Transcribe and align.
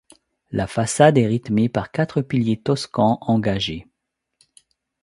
La 0.49 0.65
façade 0.65 1.19
est 1.19 1.27
rythmée 1.27 1.69
par 1.69 1.91
quatre 1.91 2.23
piliers 2.23 2.59
toscans 2.59 3.19
engagées. 3.21 3.85